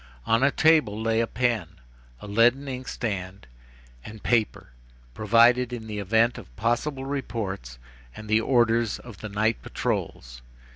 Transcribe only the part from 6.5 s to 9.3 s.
possible reports and the orders of the